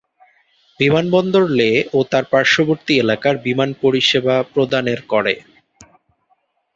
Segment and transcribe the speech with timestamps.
[0.79, 5.35] বিমানবন্দর লে ও তার পার্শবর্তী এলাকার বিমান পরিসেবা প্রদানের করে।